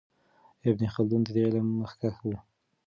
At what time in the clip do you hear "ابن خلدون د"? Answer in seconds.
0.69-1.29